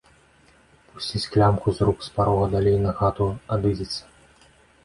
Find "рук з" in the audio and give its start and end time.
1.89-2.13